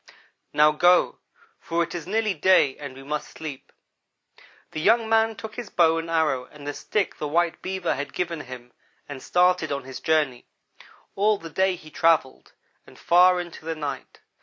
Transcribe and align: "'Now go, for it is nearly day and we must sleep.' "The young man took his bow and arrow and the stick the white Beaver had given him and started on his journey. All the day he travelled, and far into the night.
"'Now 0.51 0.71
go, 0.71 1.19
for 1.59 1.83
it 1.83 1.93
is 1.93 2.07
nearly 2.07 2.33
day 2.33 2.75
and 2.77 2.95
we 2.95 3.03
must 3.03 3.27
sleep.' 3.29 3.71
"The 4.71 4.81
young 4.81 5.07
man 5.07 5.35
took 5.35 5.53
his 5.57 5.69
bow 5.69 5.99
and 5.99 6.09
arrow 6.09 6.45
and 6.45 6.65
the 6.65 6.73
stick 6.73 7.17
the 7.19 7.27
white 7.27 7.61
Beaver 7.61 7.93
had 7.93 8.11
given 8.11 8.41
him 8.41 8.73
and 9.07 9.21
started 9.21 9.71
on 9.71 9.83
his 9.83 9.99
journey. 9.99 10.47
All 11.15 11.37
the 11.37 11.51
day 11.51 11.75
he 11.75 11.91
travelled, 11.91 12.53
and 12.87 12.97
far 12.97 13.39
into 13.39 13.63
the 13.63 13.75
night. 13.75 14.21